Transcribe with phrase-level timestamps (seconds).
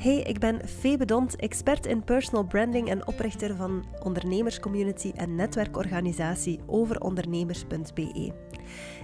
[0.00, 6.60] Hey, ik ben Febe Dont, expert in personal branding en oprichter van ondernemerscommunity en netwerkorganisatie
[6.66, 8.32] overondernemers.be.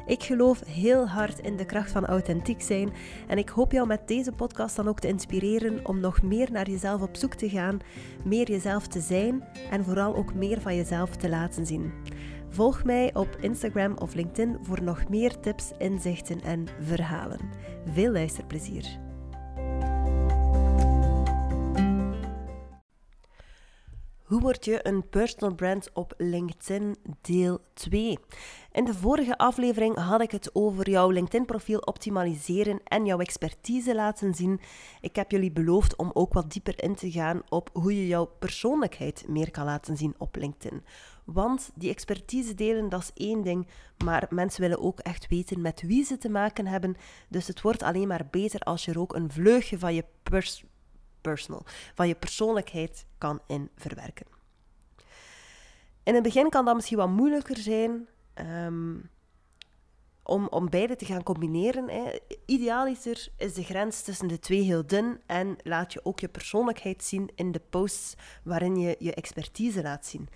[0.07, 2.93] Ik geloof heel hard in de kracht van authentiek zijn
[3.29, 6.71] en ik hoop jou met deze podcast dan ook te inspireren om nog meer naar
[6.71, 7.79] jezelf op zoek te gaan,
[8.25, 11.93] meer jezelf te zijn en vooral ook meer van jezelf te laten zien.
[12.49, 17.41] Volg mij op Instagram of LinkedIn voor nog meer tips, inzichten en verhalen.
[17.93, 19.06] Veel luisterplezier!
[24.27, 28.19] Hoe word je een personal brand op LinkedIn deel 2?
[28.73, 34.35] In de vorige aflevering had ik het over jouw LinkedIn-profiel optimaliseren en jouw expertise laten
[34.35, 34.61] zien.
[35.01, 38.25] Ik heb jullie beloofd om ook wat dieper in te gaan op hoe je jouw
[38.39, 40.83] persoonlijkheid meer kan laten zien op LinkedIn.
[41.25, 43.67] Want die expertise delen, dat is één ding,
[44.05, 46.97] maar mensen willen ook echt weten met wie ze te maken hebben.
[47.29, 50.65] Dus het wordt alleen maar beter als je er ook een vleugje van je pers
[51.31, 51.63] personal,
[51.95, 54.27] van je persoonlijkheid kan in verwerken.
[56.03, 59.11] In het begin kan dat misschien wat moeilijker zijn um,
[60.23, 61.89] om, om beide te gaan combineren.
[61.89, 62.19] Hè.
[62.47, 67.05] Idealiter is de grens tussen de twee heel dun en laat je ook je persoonlijkheid
[67.05, 70.29] zien in de posts waarin je je expertise laat zien.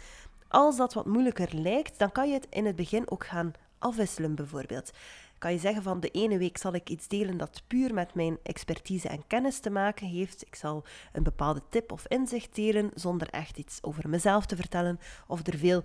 [0.48, 4.34] Als dat wat moeilijker lijkt, dan kan je het in het begin ook gaan afwisselen
[4.34, 4.90] bijvoorbeeld
[5.40, 8.38] kan je zeggen van de ene week zal ik iets delen dat puur met mijn
[8.42, 10.46] expertise en kennis te maken heeft.
[10.46, 14.98] Ik zal een bepaalde tip of inzicht delen zonder echt iets over mezelf te vertellen
[15.26, 15.82] of er veel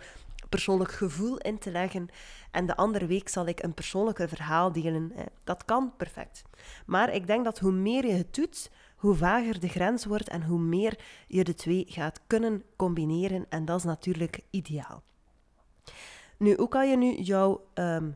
[0.49, 2.07] persoonlijk gevoel in te leggen.
[2.51, 5.11] En de andere week zal ik een persoonlijker verhaal delen.
[5.43, 6.43] Dat kan perfect.
[6.85, 10.43] Maar ik denk dat hoe meer je het doet, hoe vager de grens wordt en
[10.43, 13.45] hoe meer je de twee gaat kunnen combineren.
[13.49, 15.03] En dat is natuurlijk ideaal.
[16.37, 18.09] Nu, hoe kan je nu jouw ehm,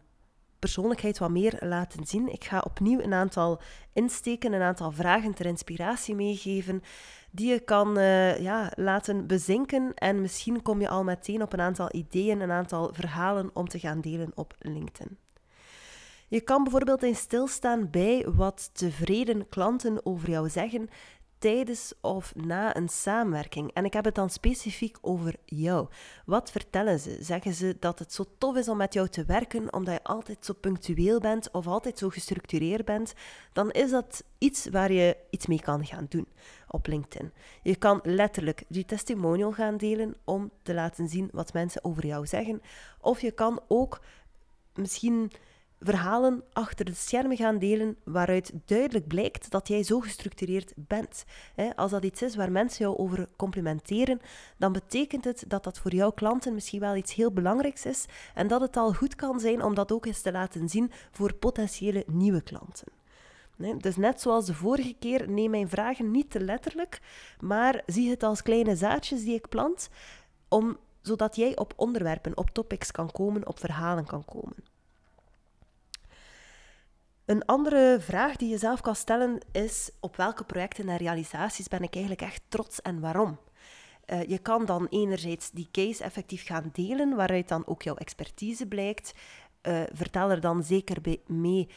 [0.59, 2.31] persoonlijkheid wat meer laten zien.
[2.31, 3.61] Ik ga opnieuw een aantal
[3.93, 6.81] insteken, een aantal vragen ter inspiratie meegeven,
[7.31, 9.93] die je kan uh, ja, laten bezinken.
[9.93, 13.79] En misschien kom je al meteen op een aantal ideeën, een aantal verhalen om te
[13.79, 15.17] gaan delen op LinkedIn.
[16.27, 20.89] Je kan bijvoorbeeld eens stilstaan bij wat tevreden klanten over jou zeggen
[21.39, 23.73] tijdens of na een samenwerking.
[23.73, 25.87] En ik heb het dan specifiek over jou.
[26.25, 27.17] Wat vertellen ze?
[27.21, 30.45] Zeggen ze dat het zo tof is om met jou te werken omdat je altijd
[30.45, 33.13] zo punctueel bent of altijd zo gestructureerd bent?
[33.53, 36.27] Dan is dat iets waar je iets mee kan gaan doen
[36.67, 37.31] op LinkedIn.
[37.63, 42.27] Je kan letterlijk die testimonial gaan delen om te laten zien wat mensen over jou
[42.27, 42.61] zeggen.
[43.01, 44.01] Of je kan ook
[44.73, 45.31] misschien
[45.79, 51.25] verhalen achter de schermen gaan delen waaruit duidelijk blijkt dat jij zo gestructureerd bent.
[51.75, 54.21] Als dat iets is waar mensen jou over complimenteren,
[54.57, 58.47] dan betekent het dat dat voor jouw klanten misschien wel iets heel belangrijks is en
[58.47, 62.03] dat het al goed kan zijn om dat ook eens te laten zien voor potentiële
[62.07, 62.87] nieuwe klanten.
[63.77, 67.01] dus net zoals de vorige keer, neem mijn vragen niet te letterlijk,
[67.39, 69.89] maar zie het als kleine zaadjes die ik plant,
[70.47, 74.55] om, zodat jij op onderwerpen, op topics kan komen, op verhalen kan komen.
[77.29, 81.81] Een andere vraag die je zelf kan stellen is: op welke projecten en realisaties ben
[81.81, 83.39] ik eigenlijk echt trots en waarom?
[84.07, 88.67] Uh, je kan dan enerzijds die case effectief gaan delen, waaruit dan ook jouw expertise
[88.67, 89.13] blijkt.
[89.61, 91.69] Uh, vertel er dan zeker bij mee,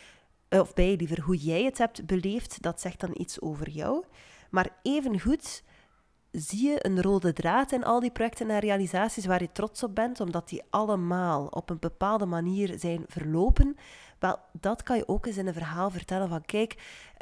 [0.49, 2.63] uh, of bij liever hoe jij het hebt beleefd.
[2.63, 4.05] Dat zegt dan iets over jou.
[4.51, 5.63] Maar evengoed
[6.31, 9.95] zie je een rode draad in al die projecten en realisaties waar je trots op
[9.95, 13.77] bent, omdat die allemaal op een bepaalde manier zijn verlopen.
[14.23, 16.75] Wel, dat kan je ook eens in een verhaal vertellen van kijk,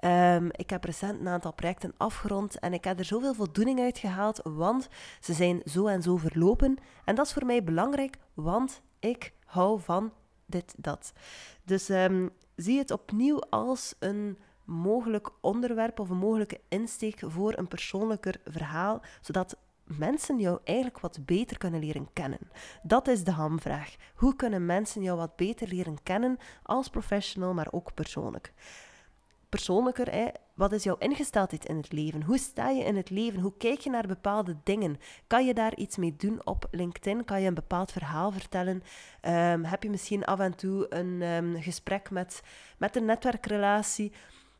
[0.04, 3.98] um, ik heb recent een aantal projecten afgerond en ik heb er zoveel voldoening uit
[3.98, 4.88] gehaald, want
[5.20, 6.76] ze zijn zo en zo verlopen.
[7.04, 10.12] En dat is voor mij belangrijk, want ik hou van
[10.46, 11.12] dit, dat.
[11.64, 17.68] Dus um, zie het opnieuw als een mogelijk onderwerp of een mogelijke insteek voor een
[17.68, 19.56] persoonlijker verhaal, zodat
[19.98, 22.50] mensen jou eigenlijk wat beter kunnen leren kennen?
[22.82, 23.96] Dat is de hamvraag.
[24.14, 28.52] Hoe kunnen mensen jou wat beter leren kennen als professional, maar ook persoonlijk?
[29.48, 30.26] Persoonlijker, hè?
[30.60, 32.22] wat is jouw ingesteldheid in het leven?
[32.22, 33.40] Hoe sta je in het leven?
[33.40, 34.98] Hoe kijk je naar bepaalde dingen?
[35.26, 37.24] Kan je daar iets mee doen op LinkedIn?
[37.24, 38.82] Kan je een bepaald verhaal vertellen?
[39.22, 42.42] Um, heb je misschien af en toe een um, gesprek met,
[42.78, 44.12] met een netwerkrelatie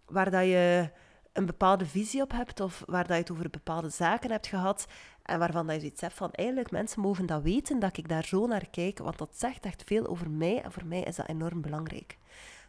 [0.06, 0.90] waar dat je
[1.32, 4.86] een bepaalde visie op hebt of waar dat je het over bepaalde zaken hebt gehad
[5.30, 8.24] en waarvan dat je zoiets hebt van eigenlijk mensen mogen dat weten dat ik daar
[8.24, 11.28] zo naar kijk, want dat zegt echt veel over mij en voor mij is dat
[11.28, 12.18] enorm belangrijk.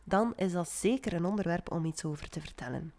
[0.03, 2.93] Dan is dat zeker een onderwerp om iets over te vertellen.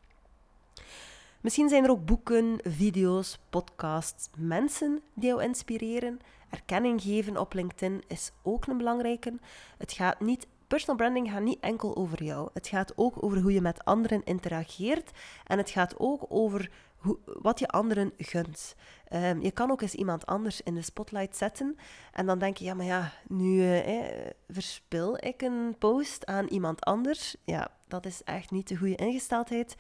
[1.41, 6.21] Misschien zijn er ook boeken, video's, podcasts, mensen die jou inspireren.
[6.51, 9.39] Erkenning geven op LinkedIn is ook een belangrijke.
[9.79, 12.51] Het gaat niet personal branding gaat niet enkel over jou.
[12.55, 15.11] Het gaat ook over hoe je met anderen interageert.
[15.47, 18.75] En het gaat ook over hoe, wat je anderen gunt.
[19.09, 21.77] Ehm, je kan ook eens iemand anders in de spotlight zetten.
[22.13, 26.85] En dan denk je, ja, maar ja, nu eh, verspil ik een post aan iemand
[26.85, 27.37] anders.
[27.45, 29.77] Ja, dat is echt niet de goede ingesteldheid.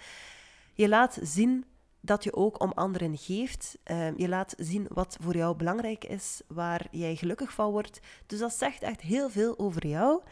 [0.74, 1.64] Je laat zien
[2.00, 3.78] dat je ook om anderen geeft.
[3.82, 8.00] Ehm, je laat zien wat voor jou belangrijk is, waar jij gelukkig van wordt.
[8.26, 10.22] Dus dat zegt echt heel veel over jou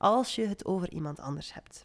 [0.00, 1.84] als je het over iemand anders hebt.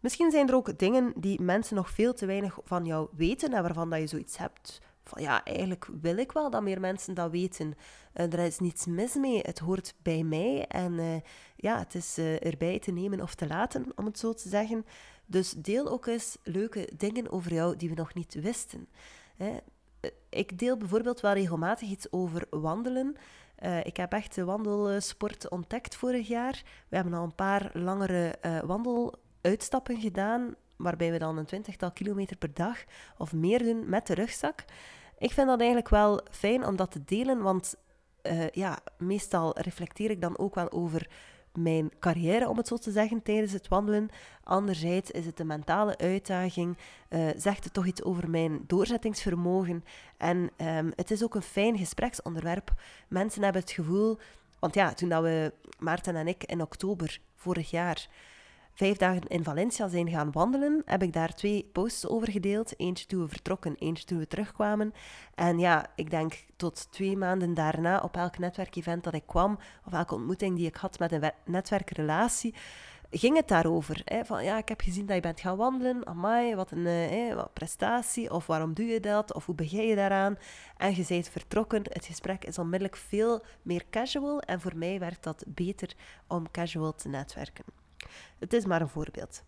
[0.00, 3.62] Misschien zijn er ook dingen die mensen nog veel te weinig van jou weten en
[3.62, 4.80] waarvan dat je zoiets hebt.
[5.04, 7.74] Van ja, eigenlijk wil ik wel dat meer mensen dat weten.
[8.14, 11.16] Uh, er is niets mis mee, het hoort bij mij en uh,
[11.56, 14.86] ja, het is uh, erbij te nemen of te laten, om het zo te zeggen.
[15.26, 18.88] Dus deel ook eens leuke dingen over jou die we nog niet wisten.
[19.36, 19.56] Hè.
[20.28, 23.16] Ik deel bijvoorbeeld wel regelmatig iets over wandelen.
[23.62, 26.62] Uh, ik heb echt de wandelsport ontdekt vorig jaar.
[26.88, 32.36] We hebben al een paar langere uh, wandeluitstappen gedaan, waarbij we dan een twintigtal kilometer
[32.36, 32.84] per dag
[33.16, 34.64] of meer doen met de rugzak.
[35.18, 37.74] Ik vind dat eigenlijk wel fijn om dat te delen, want
[38.22, 41.08] uh, ja, meestal reflecteer ik dan ook wel over
[41.54, 44.08] mijn carrière, om het zo te zeggen, tijdens het wandelen.
[44.44, 46.76] Anderzijds is het de mentale uitdaging,
[47.10, 49.84] uh, zegt het toch iets over mijn doorzettingsvermogen.
[50.16, 52.72] En um, het is ook een fijn gespreksonderwerp.
[53.08, 54.18] Mensen hebben het gevoel,
[54.58, 58.08] want ja, toen dat we, Maarten en ik, in oktober vorig jaar
[58.78, 62.80] vijf dagen in Valencia zijn gaan wandelen, heb ik daar twee posts over gedeeld.
[62.80, 64.92] Eentje toen we vertrokken, eentje toen we terugkwamen.
[65.34, 69.92] En ja, ik denk tot twee maanden daarna, op elk netwerkevent dat ik kwam, of
[69.92, 72.54] elke ontmoeting die ik had met een netwerkrelatie,
[73.10, 74.00] ging het daarover.
[74.04, 74.24] Hè?
[74.24, 76.06] Van ja, ik heb gezien dat je bent gaan wandelen.
[76.06, 78.32] Amai, wat een eh, wat prestatie.
[78.32, 79.34] Of waarom doe je dat?
[79.34, 80.38] Of hoe begin je daaraan?
[80.76, 81.82] En je bent vertrokken.
[81.82, 84.40] Het gesprek is onmiddellijk veel meer casual.
[84.40, 85.94] En voor mij werkt dat beter
[86.26, 87.86] om casual te netwerken.
[88.38, 89.42] Het is maar een voorbeeld.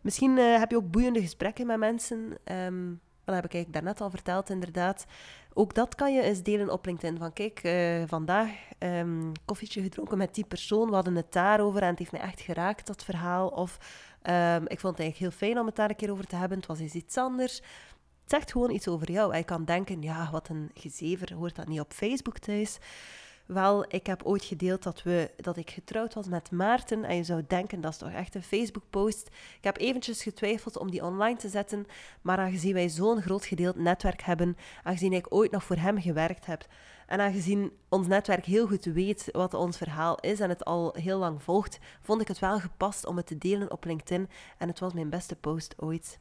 [0.00, 2.38] Misschien uh, heb je ook boeiende gesprekken met mensen.
[2.44, 5.06] Um, dat heb ik eigenlijk daarnet al verteld, inderdaad.
[5.52, 7.18] Ook dat kan je eens delen op LinkedIn.
[7.18, 10.88] Van kijk, uh, vandaag um, koffietje gedronken met die persoon.
[10.88, 13.48] We hadden het daarover en het heeft mij echt geraakt, dat verhaal.
[13.48, 13.78] Of
[14.22, 16.58] um, ik vond het eigenlijk heel fijn om het daar een keer over te hebben.
[16.58, 17.56] Het was eens iets anders.
[17.56, 19.36] Het zegt gewoon iets over jou.
[19.36, 22.78] Je kan denken, ja, wat een gezever, hoort dat niet op Facebook thuis?
[23.46, 27.04] Wel, ik heb ooit gedeeld dat, we, dat ik getrouwd was met Maarten.
[27.04, 29.26] En je zou denken, dat is toch echt een Facebook-post.
[29.58, 31.86] Ik heb eventjes getwijfeld om die online te zetten.
[32.22, 36.46] Maar aangezien wij zo'n groot gedeeld netwerk hebben, aangezien ik ooit nog voor hem gewerkt
[36.46, 36.66] heb,
[37.06, 41.18] en aangezien ons netwerk heel goed weet wat ons verhaal is en het al heel
[41.18, 44.28] lang volgt, vond ik het wel gepast om het te delen op LinkedIn.
[44.58, 46.18] En het was mijn beste post ooit.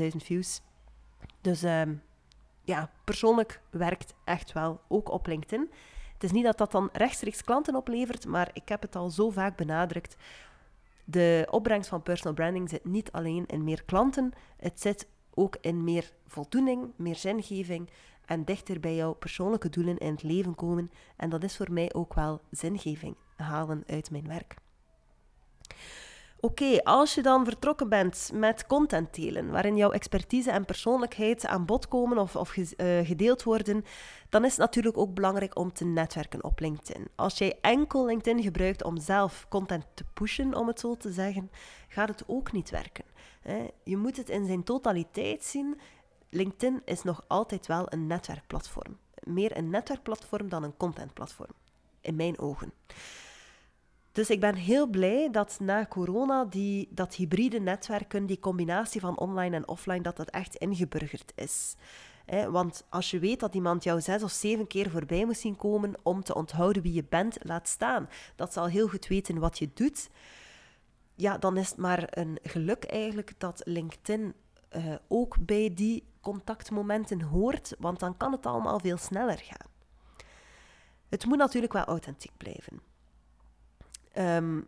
[0.00, 0.60] 30.000 views.
[1.40, 1.82] Dus uh,
[2.64, 5.70] ja, persoonlijk werkt echt wel, ook op LinkedIn.
[6.22, 9.30] Het is niet dat dat dan rechtstreeks klanten oplevert, maar ik heb het al zo
[9.30, 10.16] vaak benadrukt.
[11.04, 15.84] De opbrengst van personal branding zit niet alleen in meer klanten, het zit ook in
[15.84, 17.90] meer voldoening, meer zingeving
[18.24, 20.90] en dichter bij jouw persoonlijke doelen in het leven komen.
[21.16, 24.54] En dat is voor mij ook wel zingeving halen uit mijn werk.
[26.44, 31.64] Oké, als je dan vertrokken bent met content delen, waarin jouw expertise en persoonlijkheid aan
[31.64, 32.66] bod komen of, of uh,
[33.06, 33.84] gedeeld worden,
[34.28, 37.08] dan is het natuurlijk ook belangrijk om te netwerken op LinkedIn.
[37.14, 41.50] Als jij enkel LinkedIn gebruikt om zelf content te pushen, om het zo te zeggen,
[41.88, 43.04] gaat het ook niet werken.
[43.84, 45.80] Je moet het in zijn totaliteit zien.
[46.30, 48.98] LinkedIn is nog altijd wel een netwerkplatform.
[49.22, 51.52] Meer een netwerkplatform dan een contentplatform,
[52.00, 52.72] in mijn ogen.
[54.12, 59.18] Dus ik ben heel blij dat na corona die, dat hybride netwerken, die combinatie van
[59.18, 61.74] online en offline, dat dat echt ingeburgerd is.
[62.50, 65.94] want als je weet dat iemand jou zes of zeven keer voorbij moet zien komen
[66.02, 68.08] om te onthouden wie je bent, laat staan.
[68.36, 70.10] Dat zal heel goed weten wat je doet.
[71.14, 74.34] Ja, dan is het maar een geluk eigenlijk dat LinkedIn
[74.76, 79.70] uh, ook bij die contactmomenten hoort, want dan kan het allemaal veel sneller gaan.
[81.08, 82.91] Het moet natuurlijk wel authentiek blijven.
[84.18, 84.66] Um,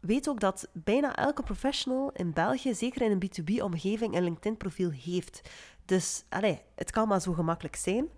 [0.00, 5.50] weet ook dat bijna elke professional in België, zeker in een B2B-omgeving, een LinkedIn-profiel heeft.
[5.84, 8.08] Dus allez, het kan maar zo gemakkelijk zijn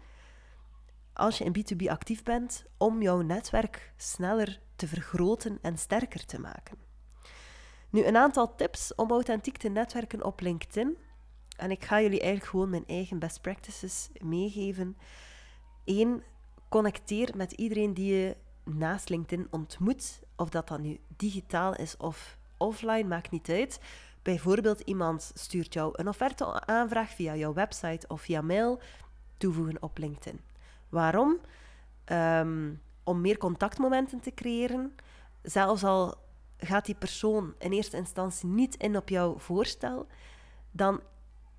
[1.14, 6.40] als je in B2B actief bent om jouw netwerk sneller te vergroten en sterker te
[6.40, 6.78] maken.
[7.90, 10.96] Nu, een aantal tips om authentiek te netwerken op LinkedIn.
[11.56, 14.96] En ik ga jullie eigenlijk gewoon mijn eigen best practices meegeven.
[15.84, 16.22] Eén,
[16.68, 22.38] connecteer met iedereen die je naast LinkedIn ontmoet, of dat dan nu digitaal is of
[22.56, 23.80] offline, maakt niet uit.
[24.22, 28.80] Bijvoorbeeld iemand stuurt jou een offerte-aanvraag via jouw website of via mail,
[29.36, 30.40] toevoegen op LinkedIn.
[30.88, 31.38] Waarom?
[32.12, 34.94] Um, om meer contactmomenten te creëren.
[35.42, 36.14] Zelfs al
[36.56, 40.06] gaat die persoon in eerste instantie niet in op jouw voorstel,
[40.70, 41.00] dan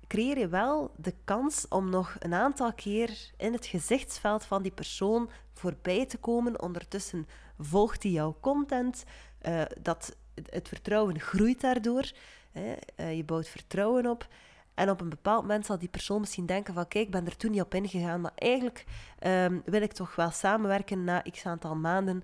[0.06, 4.72] creëer je wel de kans om nog een aantal keer in het gezichtsveld van die
[4.72, 6.62] persoon voorbij te komen.
[6.62, 9.04] Ondertussen volgt hij jouw content.
[9.48, 12.10] Uh, dat, het vertrouwen groeit daardoor.
[12.52, 12.74] Hè.
[12.96, 14.28] Uh, je bouwt vertrouwen op.
[14.74, 17.36] En op een bepaald moment zal die persoon misschien denken van kijk, ik ben er
[17.36, 18.84] toen niet op ingegaan, maar eigenlijk
[19.26, 22.22] um, wil ik toch wel samenwerken na x aantal maanden,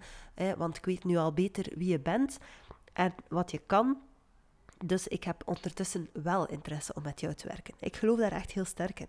[0.57, 2.39] want ik weet nu al beter wie je bent
[2.93, 4.01] en wat je kan.
[4.85, 7.75] Dus ik heb ondertussen wel interesse om met jou te werken.
[7.81, 9.09] Ik geloof daar echt heel sterk in.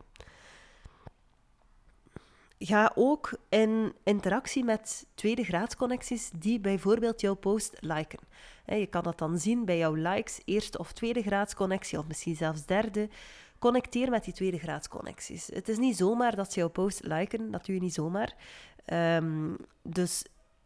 [2.60, 8.20] Ga ook in interactie met tweede graadsconnecties die bijvoorbeeld jouw post liken.
[8.66, 12.66] Je kan dat dan zien bij jouw likes, eerste of tweede graadsconnectie, of misschien zelfs
[12.66, 13.10] derde.
[13.60, 15.48] Connecteer met die tweede graadsconnecties.
[15.48, 18.36] Het is niet zomaar dat ze jouw post liken, dat doe je niet zomaar.
[18.86, 20.24] Um, dus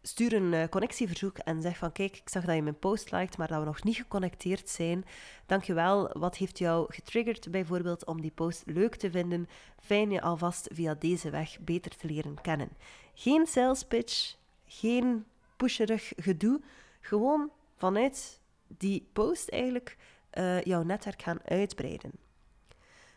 [0.08, 3.38] stuur een uh, connectieverzoek en zeg van kijk, ik zag dat je mijn post liked,
[3.38, 5.06] maar dat we nog niet geconnecteerd zijn.
[5.46, 6.10] Dankjewel.
[6.14, 9.48] Wat heeft jou getriggerd bijvoorbeeld om die post leuk te vinden?
[9.80, 12.70] Fijn je alvast via deze weg beter te leren kennen.
[13.14, 14.36] Geen sales pitch,
[14.66, 15.26] geen
[15.58, 16.62] pusherig gedoe.
[17.00, 19.98] Gewoon vanuit die post eigenlijk
[20.34, 22.12] uh, jouw netwerk gaan uitbreiden.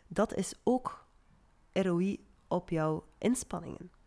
[0.07, 1.05] Dat is ook
[1.73, 4.00] ROI op jouw inspanningen.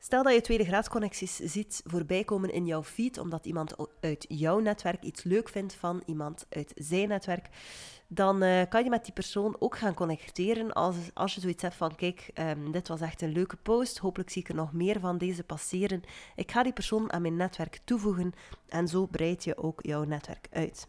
[0.00, 4.58] Stel dat je tweede graadsconnecties ziet voorbij komen in jouw feed, omdat iemand uit jouw
[4.58, 7.48] netwerk iets leuk vindt van iemand uit zijn netwerk,
[8.06, 11.74] dan uh, kan je met die persoon ook gaan connecteren als, als je zoiets hebt
[11.74, 15.00] van, kijk, um, dit was echt een leuke post, hopelijk zie ik er nog meer
[15.00, 16.02] van deze passeren.
[16.36, 18.32] Ik ga die persoon aan mijn netwerk toevoegen
[18.68, 20.88] en zo breid je ook jouw netwerk uit.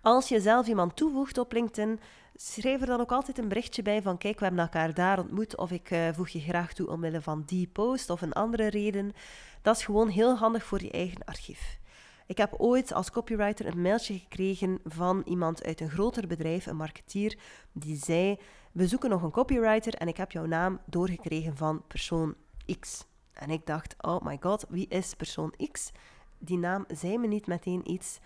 [0.00, 2.00] Als je zelf iemand toevoegt op LinkedIn,
[2.42, 5.56] schrijf er dan ook altijd een berichtje bij van kijk, we hebben elkaar daar ontmoet
[5.56, 9.12] of ik uh, voeg je graag toe omwille van die post of een andere reden.
[9.62, 11.78] Dat is gewoon heel handig voor je eigen archief.
[12.26, 16.76] Ik heb ooit als copywriter een mailtje gekregen van iemand uit een groter bedrijf, een
[16.76, 17.38] marketeer,
[17.72, 18.38] die zei:
[18.72, 22.34] We zoeken nog een copywriter en ik heb jouw naam doorgekregen van persoon
[22.80, 23.06] X.
[23.32, 25.92] En ik dacht: Oh my god, wie is persoon X?
[26.38, 28.20] Die naam zei me niet meteen iets.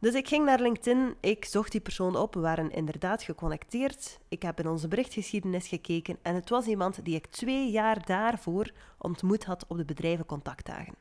[0.00, 4.18] Dus ik ging naar LinkedIn, ik zocht die persoon op, we waren inderdaad geconnecteerd.
[4.28, 8.70] Ik heb in onze berichtgeschiedenis gekeken en het was iemand die ik twee jaar daarvoor
[8.98, 10.94] ontmoet had op de bedrijvencontactdagen.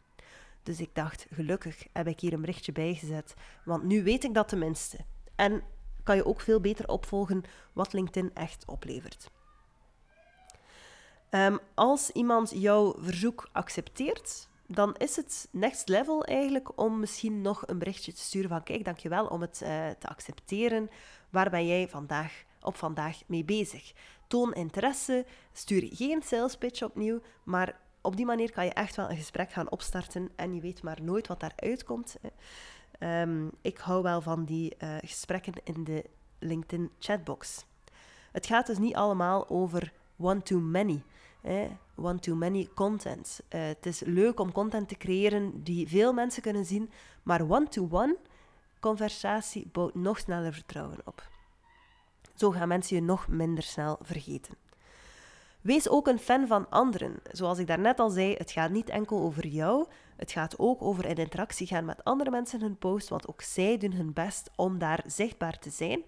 [0.64, 3.34] Dus ik dacht, gelukkig heb ik hier een berichtje bijgezet,
[3.66, 4.98] want nu weet ik dat tenminste.
[5.36, 5.64] En
[6.04, 9.30] kan je ook veel beter opvolgen wat LinkedIn echt oplevert.
[11.30, 17.68] Um, als iemand jouw verzoek accepteert, dan is het next level eigenlijk om misschien nog
[17.68, 20.90] een berichtje te sturen van kijk, dankjewel om het uh, te accepteren.
[21.30, 23.94] Waar ben jij vandaag op vandaag mee bezig?
[24.28, 29.10] Toon interesse, stuur geen sales pitch opnieuw, maar op die manier kan je echt wel
[29.10, 32.16] een gesprek gaan opstarten en je weet maar nooit wat daaruit komt.
[33.00, 36.06] Um, ik hou wel van die uh, gesprekken in de
[36.40, 37.66] LinkedIn chatbox.
[38.32, 41.02] Het gaat dus niet allemaal over one-to-many
[41.96, 43.40] one-to-many content.
[43.50, 46.90] Uh, het is leuk om content te creëren die veel mensen kunnen zien,
[47.24, 48.18] maar one-to-one
[48.80, 51.28] conversatie bouwt nog sneller vertrouwen op.
[52.36, 54.54] Zo gaan mensen je nog minder snel vergeten.
[55.62, 57.20] Wees ook een fan van anderen.
[57.32, 61.06] Zoals ik daarnet al zei, het gaat niet enkel over jou, het gaat ook over
[61.06, 64.78] in interactie gaan met andere mensen hun post, want ook zij doen hun best om
[64.78, 66.04] daar zichtbaar te zijn.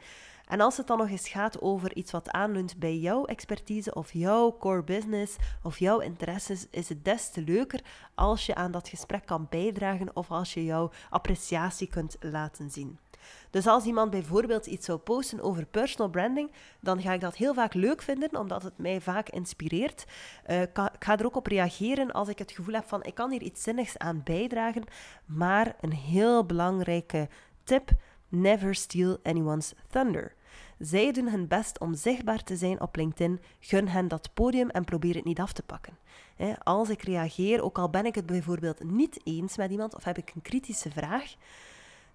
[0.47, 4.13] En als het dan nog eens gaat over iets wat aanleunt bij jouw expertise of
[4.13, 7.81] jouw core business of jouw interesses, is het des te leuker
[8.15, 12.97] als je aan dat gesprek kan bijdragen of als je jouw appreciatie kunt laten zien.
[13.49, 17.53] Dus als iemand bijvoorbeeld iets zou posten over personal branding, dan ga ik dat heel
[17.53, 20.05] vaak leuk vinden, omdat het mij vaak inspireert.
[20.49, 23.31] Uh, ik ga er ook op reageren als ik het gevoel heb van ik kan
[23.31, 24.83] hier iets zinnigs aan bijdragen.
[25.25, 27.29] Maar een heel belangrijke
[27.63, 27.91] tip:
[28.31, 30.33] never steal anyone's thunder.
[30.79, 33.39] Zij doen hun best om zichtbaar te zijn op LinkedIn.
[33.59, 35.97] Gun hen dat podium en probeer het niet af te pakken.
[36.63, 40.17] Als ik reageer, ook al ben ik het bijvoorbeeld niet eens met iemand of heb
[40.17, 41.35] ik een kritische vraag,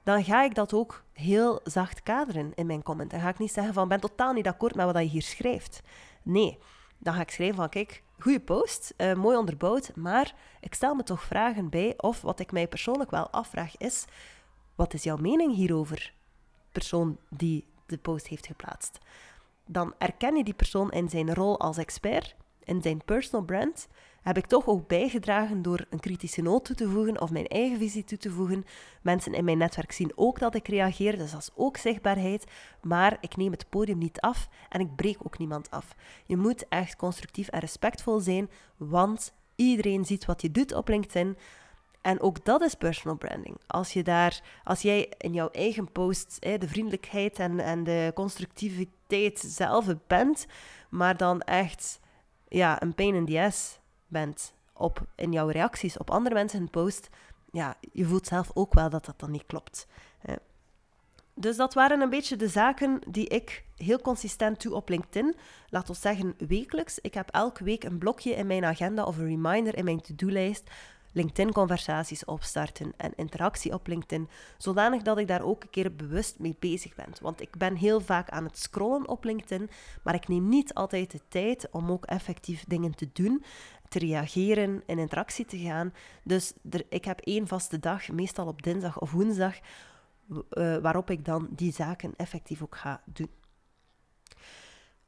[0.02, 3.10] dan ga ik dat ook heel zacht kaderen in mijn comment.
[3.10, 5.82] Dan ga ik niet zeggen van, ben totaal niet akkoord met wat je hier schrijft.
[6.22, 6.58] Nee,
[6.98, 11.02] dan ga ik schrijven van, kijk, goede post, uh, mooi onderbouwd, maar ik stel me
[11.02, 14.04] toch vragen bij, of wat ik mij persoonlijk wel afvraag is,
[14.76, 16.14] wat is jouw mening hierover?
[16.72, 18.98] Persoon die de post heeft geplaatst.
[19.66, 23.88] Dan erken je die persoon in zijn rol als expert, in zijn personal brand.
[24.22, 27.78] Heb ik toch ook bijgedragen door een kritische noot toe te voegen of mijn eigen
[27.78, 28.64] visie toe te voegen.
[29.02, 32.44] Mensen in mijn netwerk zien ook dat ik reageer, dus dat is ook zichtbaarheid.
[32.82, 35.94] Maar ik neem het podium niet af en ik breek ook niemand af.
[36.24, 41.36] Je moet echt constructief en respectvol zijn, want iedereen ziet wat je doet op LinkedIn.
[42.06, 43.56] En ook dat is personal branding.
[43.66, 49.38] Als, je daar, als jij in jouw eigen post de vriendelijkheid en, en de constructiviteit
[49.38, 50.46] zelf bent,
[50.90, 52.00] maar dan echt
[52.48, 56.70] ja, een pain in the ass bent op, in jouw reacties op andere mensen hun
[56.70, 57.08] post,
[57.52, 59.86] ja, je voelt zelf ook wel dat dat dan niet klopt.
[61.34, 65.36] Dus dat waren een beetje de zaken die ik heel consistent doe op LinkedIn.
[65.68, 66.98] Laat ons zeggen wekelijks.
[66.98, 70.70] Ik heb elke week een blokje in mijn agenda of een reminder in mijn to-do-lijst.
[71.16, 76.56] LinkedIn-conversaties opstarten en interactie op LinkedIn, zodanig dat ik daar ook een keer bewust mee
[76.58, 77.12] bezig ben.
[77.20, 79.70] Want ik ben heel vaak aan het scrollen op LinkedIn,
[80.02, 83.44] maar ik neem niet altijd de tijd om ook effectief dingen te doen,
[83.88, 85.92] te reageren, in interactie te gaan.
[86.24, 89.54] Dus er, ik heb één vaste dag, meestal op dinsdag of woensdag,
[90.28, 93.30] uh, waarop ik dan die zaken effectief ook ga doen.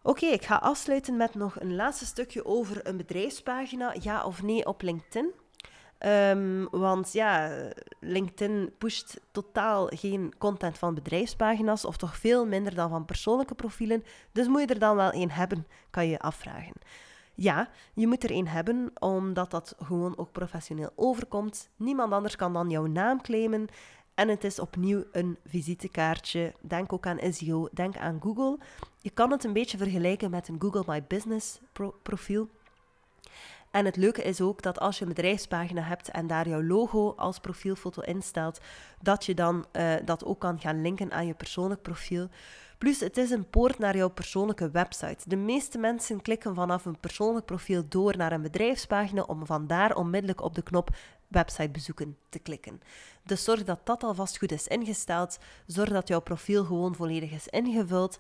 [0.03, 4.67] Oké, ik ga afsluiten met nog een laatste stukje over een bedrijfspagina, ja of nee,
[4.67, 5.33] op LinkedIn.
[6.07, 7.51] Um, want ja,
[8.01, 14.05] LinkedIn pusht totaal geen content van bedrijfspagina's, of toch veel minder dan van persoonlijke profielen.
[14.33, 16.73] Dus moet je er dan wel één hebben, kan je je afvragen.
[17.35, 21.71] Ja, je moet er één hebben, omdat dat gewoon ook professioneel overkomt.
[21.77, 23.69] Niemand anders kan dan jouw naam claimen.
[24.15, 26.55] En het is opnieuw een visitekaartje.
[26.61, 28.59] Denk ook aan SEO, denk aan Google.
[29.01, 31.61] Je kan het een beetje vergelijken met een Google My Business
[32.03, 32.49] profiel.
[33.71, 37.15] En het leuke is ook dat als je een bedrijfspagina hebt en daar jouw logo
[37.17, 38.61] als profielfoto instelt,
[39.03, 42.29] dat je dan uh, dat ook kan gaan linken aan je persoonlijk profiel.
[42.79, 45.29] Plus, het is een poort naar jouw persoonlijke website.
[45.29, 50.43] De meeste mensen klikken vanaf een persoonlijk profiel door naar een bedrijfspagina om vandaar onmiddellijk
[50.43, 50.91] op de knop
[51.29, 52.81] website bezoeken te klikken.
[53.23, 55.39] Dus zorg dat dat alvast goed is ingesteld.
[55.67, 58.19] Zorg dat jouw profiel gewoon volledig is ingevuld.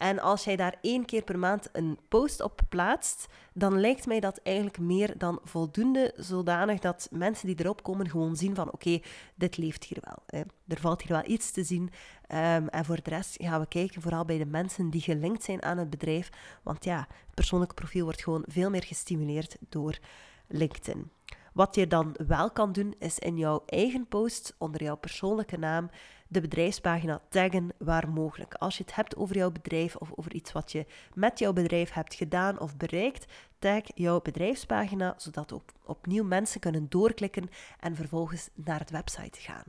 [0.00, 4.20] En als jij daar één keer per maand een post op plaatst, dan lijkt mij
[4.20, 9.00] dat eigenlijk meer dan voldoende, zodanig dat mensen die erop komen gewoon zien van oké,
[9.34, 10.44] dit leeft hier wel.
[10.66, 11.82] Er valt hier wel iets te zien.
[11.82, 15.62] Um, en voor de rest gaan we kijken vooral bij de mensen die gelinkt zijn
[15.62, 16.28] aan het bedrijf.
[16.62, 19.98] Want ja, het persoonlijke profiel wordt gewoon veel meer gestimuleerd door
[20.46, 21.10] LinkedIn.
[21.52, 25.90] Wat je dan wel kan doen, is in jouw eigen post onder jouw persoonlijke naam
[26.30, 28.54] de bedrijfspagina taggen waar mogelijk.
[28.54, 31.92] Als je het hebt over jouw bedrijf of over iets wat je met jouw bedrijf
[31.92, 38.48] hebt gedaan of bereikt, tag jouw bedrijfspagina, zodat op, opnieuw mensen kunnen doorklikken en vervolgens
[38.54, 39.64] naar het website gaan.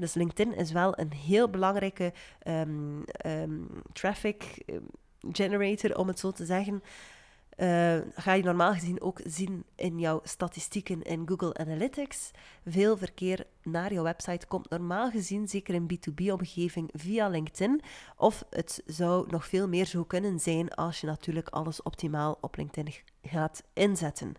[0.00, 2.12] Dus LinkedIn is wel een heel belangrijke
[2.46, 4.80] um, um, traffic ehm,
[5.32, 6.82] generator, om het zo te zeggen.
[7.56, 12.30] Uh, ga je normaal gezien ook zien in jouw statistieken in Google Analytics.
[12.64, 17.82] Veel verkeer naar jouw website komt normaal gezien, zeker in B2B-omgeving, via LinkedIn.
[18.16, 22.56] Of het zou nog veel meer zo kunnen zijn als je natuurlijk alles optimaal op
[22.56, 24.34] LinkedIn gaat inzetten.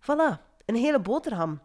[0.00, 1.60] Voilà, een hele boterham.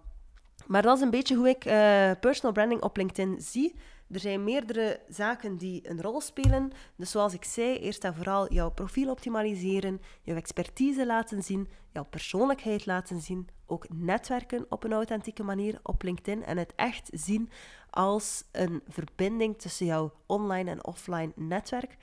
[0.67, 3.75] Maar dat is een beetje hoe ik uh, personal branding op LinkedIn zie.
[4.11, 6.71] Er zijn meerdere zaken die een rol spelen.
[6.95, 12.05] Dus zoals ik zei, eerst en vooral jouw profiel optimaliseren, jouw expertise laten zien, jouw
[12.05, 17.49] persoonlijkheid laten zien, ook netwerken op een authentieke manier op LinkedIn en het echt zien
[17.89, 21.97] als een verbinding tussen jouw online en offline netwerk.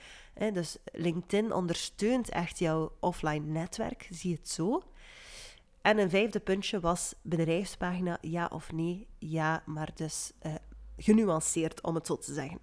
[0.52, 4.82] Dus LinkedIn ondersteunt echt jouw offline netwerk, zie het zo.
[5.82, 9.06] En een vijfde puntje was bedrijfspagina, ja of nee.
[9.18, 10.54] Ja, maar dus uh,
[10.96, 12.60] genuanceerd, om het zo te zeggen.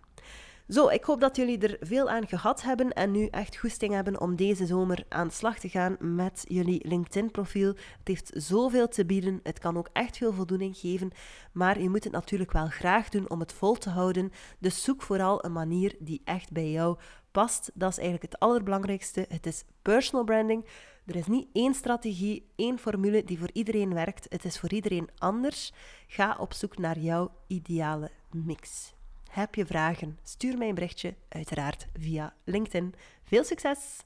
[0.67, 4.21] Zo, ik hoop dat jullie er veel aan gehad hebben en nu echt goesting hebben
[4.21, 7.67] om deze zomer aan de slag te gaan met jullie LinkedIn-profiel.
[7.67, 11.11] Het heeft zoveel te bieden, het kan ook echt veel voldoening geven,
[11.51, 14.31] maar je moet het natuurlijk wel graag doen om het vol te houden.
[14.59, 16.97] Dus zoek vooral een manier die echt bij jou
[17.31, 17.71] past.
[17.73, 19.25] Dat is eigenlijk het allerbelangrijkste.
[19.29, 20.65] Het is personal branding.
[21.05, 24.25] Er is niet één strategie, één formule die voor iedereen werkt.
[24.29, 25.73] Het is voor iedereen anders.
[26.07, 28.93] Ga op zoek naar jouw ideale mix.
[29.29, 30.19] Heb je vragen?
[30.23, 32.93] Stuur mij een berichtje, uiteraard via LinkedIn.
[33.23, 34.03] Veel succes!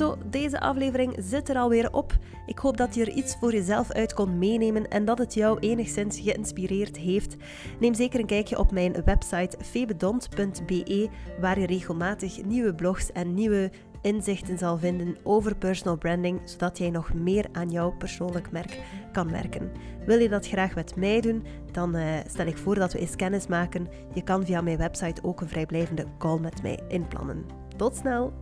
[0.00, 2.18] Zo, deze aflevering zit er alweer op.
[2.46, 5.58] Ik hoop dat je er iets voor jezelf uit kon meenemen en dat het jou
[5.58, 7.36] enigszins geïnspireerd heeft.
[7.80, 11.08] Neem zeker een kijkje op mijn website febedont.be,
[11.40, 13.70] waar je regelmatig nieuwe blogs en nieuwe
[14.02, 18.78] inzichten zal vinden over personal branding, zodat jij nog meer aan jouw persoonlijk merk
[19.12, 19.72] kan werken.
[20.06, 23.16] Wil je dat graag met mij doen, dan uh, stel ik voor dat we eens
[23.16, 23.88] kennis maken.
[24.14, 27.44] Je kan via mijn website ook een vrijblijvende call met mij inplannen.
[27.76, 28.32] Tot snel!